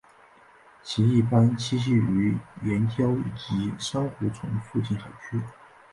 [0.81, 5.39] 其一般栖息于岩礁以及珊瑚丛附近海区。